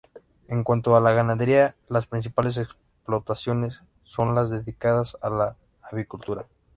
En 0.47 0.63
cuanto 0.63 0.95
a 0.95 0.99
la 0.99 1.11
ganadería, 1.13 1.75
las 1.87 2.07
principales 2.07 2.57
explotaciones 2.57 3.83
son 4.03 4.33
las 4.33 4.49
dedicadas 4.49 5.15
a 5.21 5.29
la 5.29 5.57
avicultura. 5.83 6.47